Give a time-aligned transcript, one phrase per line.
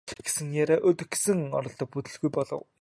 [0.25, 2.61] Гэсэн ч яриа өдөх гэсэн оролдлого бүтэлгүй болов.